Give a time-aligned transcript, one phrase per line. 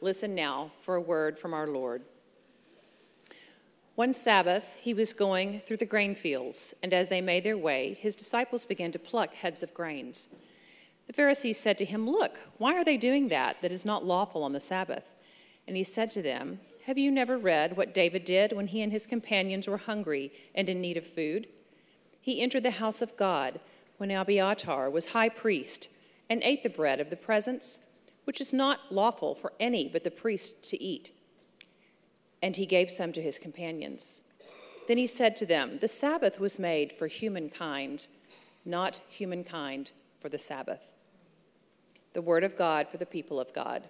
[0.00, 2.02] Listen now for a word from our Lord.
[3.96, 7.98] One Sabbath, he was going through the grain fields, and as they made their way,
[8.00, 10.36] his disciples began to pluck heads of grains.
[11.08, 14.44] The Pharisees said to him, Look, why are they doing that that is not lawful
[14.44, 15.16] on the Sabbath?
[15.66, 18.92] And he said to them, Have you never read what David did when he and
[18.92, 21.48] his companions were hungry and in need of food?
[22.20, 23.58] He entered the house of God
[23.96, 25.90] when Abiathar was high priest
[26.30, 27.87] and ate the bread of the presence,
[28.28, 31.12] which is not lawful for any but the priest to eat
[32.42, 34.28] and he gave some to his companions.
[34.86, 38.08] Then he said to them, The Sabbath was made for humankind,
[38.66, 40.92] not humankind for the Sabbath.
[42.12, 43.84] The word of God for the people of God.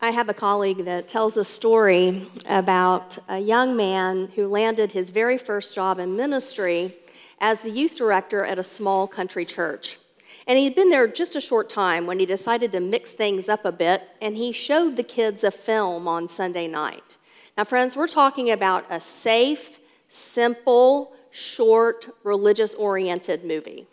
[0.00, 5.10] I have a colleague that tells a story about a young man who landed his
[5.10, 6.96] very first job in ministry
[7.38, 9.98] as the youth director at a small country church.
[10.48, 13.66] And he'd been there just a short time when he decided to mix things up
[13.66, 17.18] a bit, and he showed the kids a film on Sunday night.
[17.58, 23.86] Now, friends, we're talking about a safe, simple, short, religious oriented movie.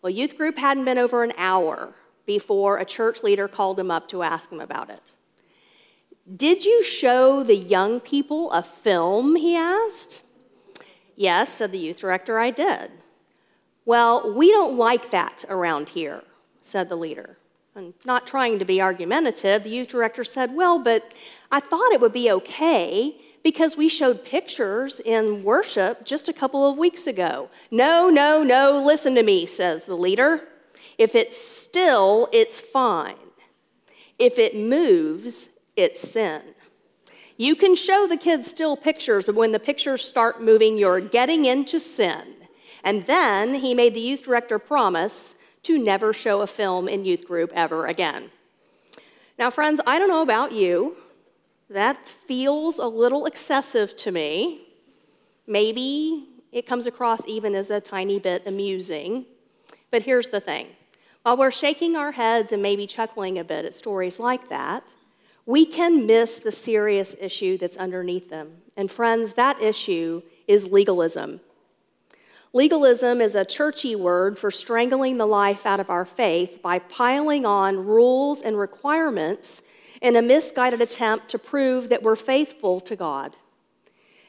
[0.00, 1.92] Well, youth group hadn't been over an hour
[2.24, 5.12] before a church leader called him up to ask him about it.
[6.34, 9.36] Did you show the young people a film?
[9.36, 10.22] He asked.
[11.16, 12.90] Yes, said the youth director, I did.
[13.84, 16.22] Well, we don't like that around here,
[16.60, 17.36] said the leader.
[17.74, 21.12] And not trying to be argumentative, the youth director said, Well, but
[21.50, 26.68] I thought it would be okay because we showed pictures in worship just a couple
[26.68, 27.48] of weeks ago.
[27.70, 30.48] No, no, no, listen to me, says the leader.
[30.98, 33.16] If it's still, it's fine.
[34.18, 36.42] If it moves, it's sin.
[37.36, 41.46] You can show the kids still pictures, but when the pictures start moving, you're getting
[41.46, 42.31] into sin.
[42.84, 47.26] And then he made the youth director promise to never show a film in youth
[47.26, 48.30] group ever again.
[49.38, 50.96] Now, friends, I don't know about you.
[51.70, 54.68] That feels a little excessive to me.
[55.46, 59.26] Maybe it comes across even as a tiny bit amusing.
[59.90, 60.68] But here's the thing
[61.22, 64.94] while we're shaking our heads and maybe chuckling a bit at stories like that,
[65.46, 68.56] we can miss the serious issue that's underneath them.
[68.76, 71.40] And, friends, that issue is legalism.
[72.54, 77.46] Legalism is a churchy word for strangling the life out of our faith by piling
[77.46, 79.62] on rules and requirements
[80.02, 83.36] in a misguided attempt to prove that we're faithful to God.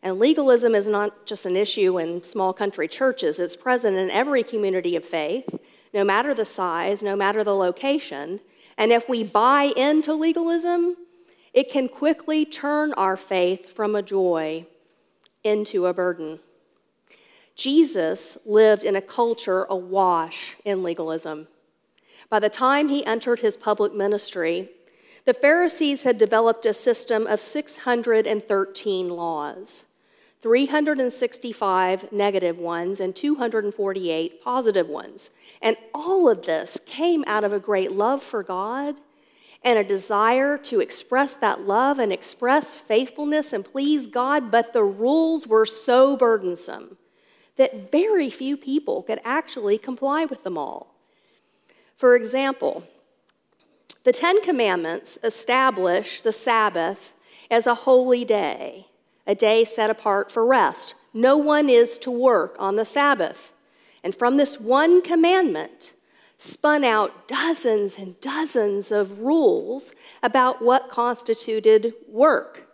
[0.00, 4.44] And legalism is not just an issue in small country churches, it's present in every
[4.44, 5.48] community of faith,
[5.92, 8.38] no matter the size, no matter the location.
[8.78, 10.96] And if we buy into legalism,
[11.52, 14.66] it can quickly turn our faith from a joy
[15.42, 16.38] into a burden.
[17.56, 21.46] Jesus lived in a culture awash in legalism.
[22.28, 24.70] By the time he entered his public ministry,
[25.24, 29.86] the Pharisees had developed a system of 613 laws
[30.40, 35.30] 365 negative ones and 248 positive ones.
[35.62, 39.00] And all of this came out of a great love for God
[39.62, 44.84] and a desire to express that love and express faithfulness and please God, but the
[44.84, 46.98] rules were so burdensome
[47.56, 50.94] that very few people could actually comply with them all.
[51.96, 52.84] For example,
[54.02, 57.14] the Ten Commandments establish the Sabbath
[57.50, 58.86] as a holy day,
[59.26, 60.94] a day set apart for rest.
[61.14, 63.52] No one is to work on the Sabbath.
[64.02, 65.92] And from this one commandment,
[66.36, 72.68] spun out dozens and dozens of rules about what constituted work.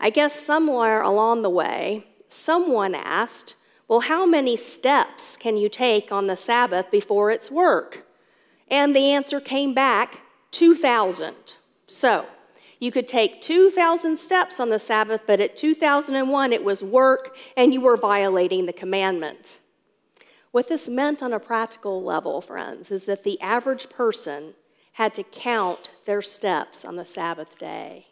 [0.00, 3.54] I guess somewhere along the way, someone asked,
[3.88, 8.06] well, how many steps can you take on the Sabbath before it's work?
[8.68, 11.54] And the answer came back 2,000.
[11.86, 12.26] So,
[12.78, 17.72] you could take 2,000 steps on the Sabbath, but at 2001 it was work and
[17.72, 19.60] you were violating the commandment.
[20.50, 24.54] What this meant on a practical level, friends, is that the average person
[24.92, 28.06] had to count their steps on the Sabbath day.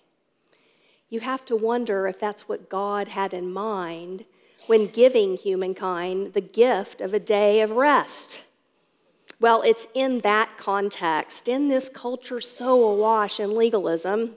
[1.08, 4.24] You have to wonder if that's what God had in mind
[4.66, 8.44] when giving humankind the gift of a day of rest?
[9.40, 14.36] Well, it's in that context, in this culture so awash in legalism,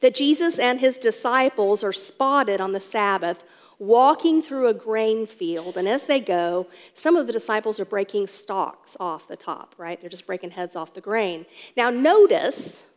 [0.00, 3.44] that Jesus and his disciples are spotted on the Sabbath
[3.78, 5.76] walking through a grain field.
[5.76, 10.00] And as they go, some of the disciples are breaking stalks off the top, right?
[10.00, 11.46] They're just breaking heads off the grain.
[11.76, 12.88] Now, notice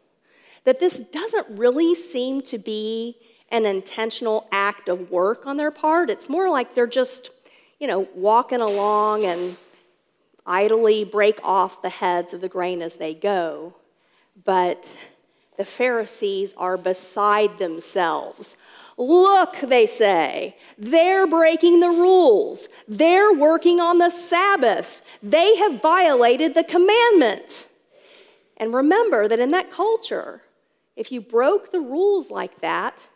[0.63, 3.18] that this doesn't really seem to be
[3.51, 6.09] an intentional act of work on their part.
[6.09, 7.31] It's more like they're just,
[7.80, 9.57] you know, walking along and
[10.45, 13.75] idly break off the heads of the grain as they go.
[14.44, 14.89] But
[15.57, 18.57] the Pharisees are beside themselves.
[18.98, 22.69] Look, they say, they're breaking the rules.
[22.88, 25.01] They're working on the Sabbath.
[25.21, 27.68] They have violated the commandment.
[28.57, 30.44] And remember that in that culture,
[30.95, 33.07] if you broke the rules like that,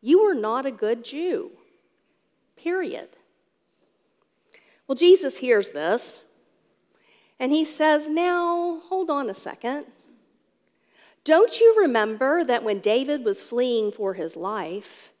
[0.00, 1.50] you were not a good Jew.
[2.56, 3.08] Period.
[4.86, 6.24] Well, Jesus hears this
[7.38, 9.86] and he says, Now, hold on a second.
[11.24, 15.12] Don't you remember that when David was fleeing for his life,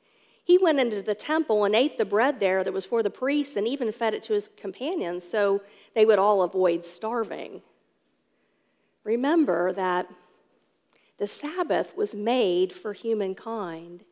[0.42, 3.56] he went into the temple and ate the bread there that was for the priests
[3.56, 5.60] and even fed it to his companions so
[5.94, 7.60] they would all avoid starving?
[9.04, 10.08] Remember that
[11.18, 14.04] the Sabbath was made for humankind.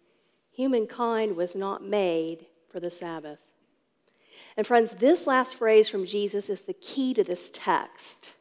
[0.57, 3.41] Humankind was not made for the Sabbath.
[4.57, 8.33] And friends, this last phrase from Jesus is the key to this text.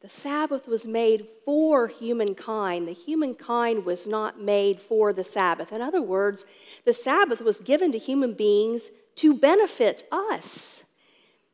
[0.00, 2.88] The Sabbath was made for humankind.
[2.88, 5.72] The humankind was not made for the Sabbath.
[5.72, 6.44] In other words,
[6.84, 10.85] the Sabbath was given to human beings to benefit us.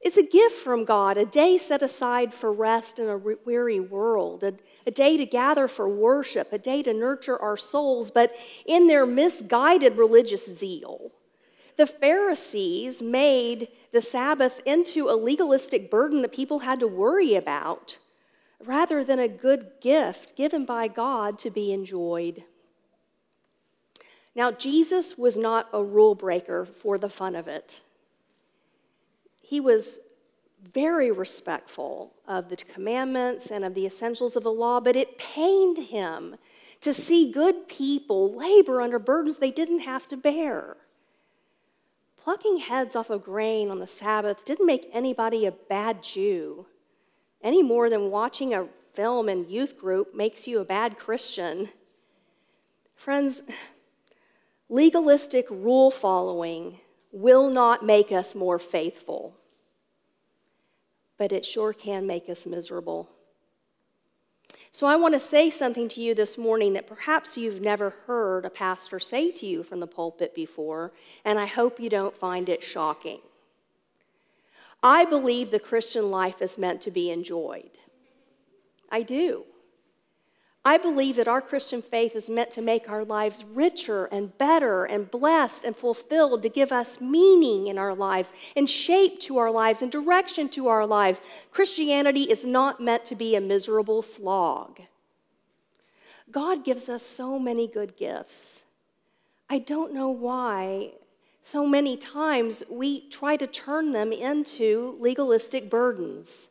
[0.03, 4.43] It's a gift from God, a day set aside for rest in a weary world,
[4.43, 4.55] a,
[4.85, 8.11] a, day to gather for worship, a day to nurture our souls.
[8.11, 8.35] But
[8.67, 11.13] in their misguided religious zeal,
[11.77, 17.99] the Pharisees made the Sabbath into a legalistic burden that people had to worry about
[18.65, 22.43] rather than a good gift given by God to be enjoyed.
[24.35, 27.81] Now, Jesus was not a rule breaker for the fun of it.
[29.53, 30.01] He was
[30.73, 35.77] very respectful of the commandments and of the essentials of the law, but it pained
[35.77, 36.37] him
[36.81, 40.79] to see good people labor under burdens they didn't have to bear.
[42.17, 46.65] Plucking heads off of grain on the Sabbath didn't make anybody a bad Jew,
[47.43, 51.69] any more than watching a film in youth group makes you a bad Christian.
[52.95, 53.43] Friends,
[54.71, 56.79] legalistic rule following
[57.13, 59.37] will not make us more faithful,
[61.23, 63.09] but it sure can make us miserable.
[64.73, 68.45] So I want to say something to you this morning that perhaps you've never heard
[68.45, 70.91] a pastor say to you from the pulpit before,
[71.25, 73.21] and I hope you don't find it shocking.
[74.83, 77.79] I believe the Christian life is meant to be enjoyed.
[78.91, 79.45] I do.
[80.65, 84.85] I believe that our Christian faith is meant to make our lives richer and better
[84.85, 89.51] and blessed and fulfilled, to give us meaning in our lives and shape to our
[89.51, 91.21] lives and direction to our lives.
[91.51, 94.81] Christianity is not meant to be a miserable slog.
[96.31, 98.63] God gives us so many good gifts.
[99.51, 100.93] I don't know why
[101.43, 106.49] so many times we try to turn them into legalistic burdens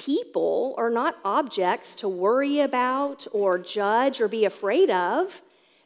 [0.00, 5.42] people are not objects to worry about or judge or be afraid of.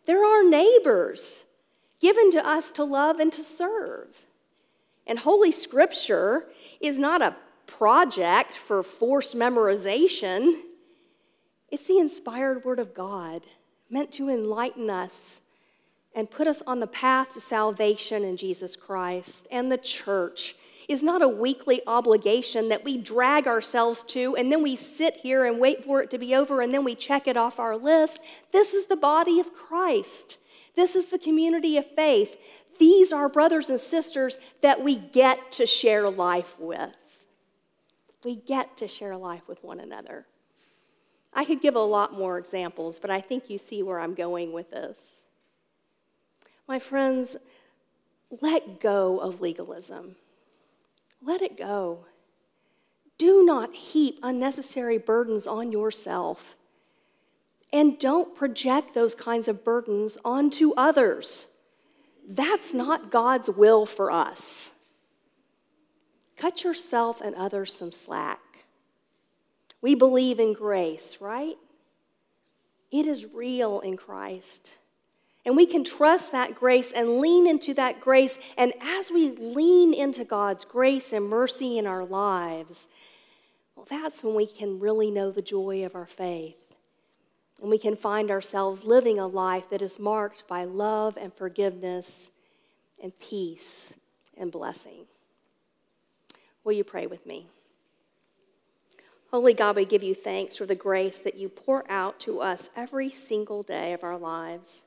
[0.06, 1.42] They're our neighbors,
[2.00, 4.26] given to us to love and to serve.
[5.04, 6.46] And Holy Scripture
[6.80, 7.34] is not a
[7.66, 10.60] project for forced memorization,
[11.70, 13.42] it's the inspired Word of God
[13.90, 15.40] meant to enlighten us
[16.14, 20.54] and put us on the path to salvation in Jesus Christ and the church
[20.88, 25.44] is not a weekly obligation that we drag ourselves to and then we sit here
[25.44, 28.20] and wait for it to be over and then we check it off our list.
[28.52, 30.38] This is the body of Christ.
[30.74, 32.36] This is the community of faith.
[32.78, 36.90] These are brothers and sisters that we get to share life with.
[38.24, 40.26] We get to share life with one another.
[41.32, 44.52] I could give a lot more examples, but I think you see where I'm going
[44.52, 44.96] with this.
[46.66, 47.36] My friends,
[48.40, 50.16] let go of legalism.
[51.22, 52.06] Let it go.
[53.18, 56.56] Do not heap unnecessary burdens on yourself.
[57.72, 61.46] And don't project those kinds of burdens onto others.
[62.28, 64.72] That's not God's will for us.
[66.36, 68.40] Cut yourself and others some slack.
[69.80, 71.56] We believe in grace, right?
[72.90, 74.78] It is real in Christ.
[75.46, 78.38] And we can trust that grace and lean into that grace.
[78.56, 82.88] And as we lean into God's grace and mercy in our lives,
[83.76, 86.56] well, that's when we can really know the joy of our faith.
[87.60, 92.30] And we can find ourselves living a life that is marked by love and forgiveness
[93.02, 93.92] and peace
[94.36, 95.04] and blessing.
[96.64, 97.46] Will you pray with me?
[99.30, 102.70] Holy God, we give you thanks for the grace that you pour out to us
[102.76, 104.84] every single day of our lives.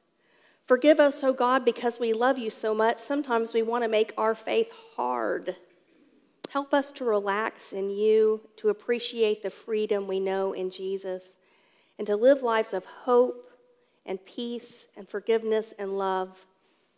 [0.68, 3.00] Forgive us, O oh God, because we love you so much.
[3.00, 5.56] Sometimes we want to make our faith hard.
[6.50, 11.38] Help us to relax in you, to appreciate the freedom we know in Jesus,
[11.98, 13.50] and to live lives of hope
[14.06, 16.46] and peace and forgiveness and love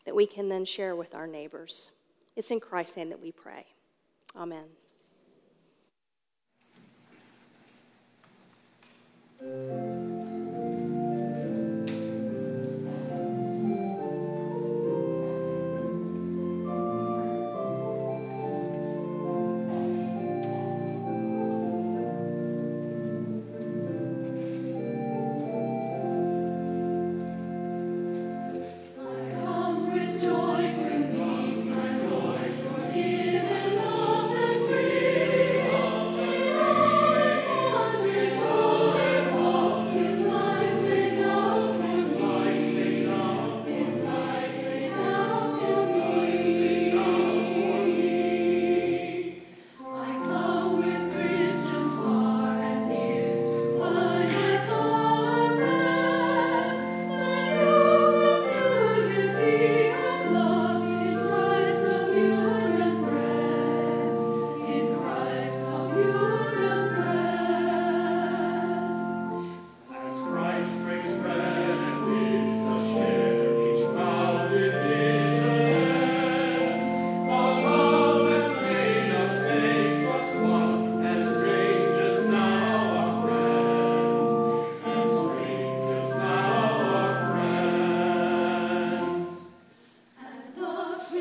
[0.06, 1.92] that we can then share with our neighbors.
[2.36, 3.66] It's in Christ's name that we pray.
[4.36, 4.66] Amen.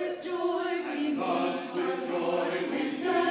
[0.01, 2.71] with joy we must rejoice.
[2.71, 3.28] with joy.